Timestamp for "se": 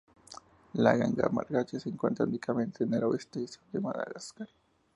1.79-1.87